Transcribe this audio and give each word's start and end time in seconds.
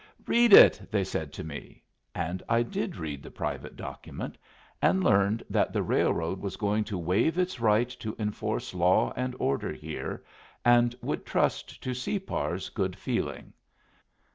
"Read 0.25 0.51
it!" 0.51 0.81
they 0.89 1.03
said 1.03 1.31
to 1.31 1.43
me; 1.43 1.83
and 2.15 2.41
I 2.49 2.63
did 2.63 2.97
read 2.97 3.21
the 3.21 3.29
private 3.29 3.75
document, 3.75 4.35
and 4.81 5.03
learned 5.03 5.43
that 5.47 5.71
the 5.73 5.83
railroad 5.83 6.39
was 6.39 6.55
going 6.57 6.83
to 6.85 6.97
waive 6.97 7.37
its 7.37 7.59
right 7.59 7.87
to 7.89 8.15
enforce 8.17 8.73
law 8.73 9.13
and 9.15 9.35
order 9.37 9.71
here, 9.71 10.23
and 10.65 10.95
would 11.03 11.23
trust 11.23 11.83
to 11.83 11.93
Separ's 11.93 12.69
good 12.69 12.95
feeling. 12.95 13.53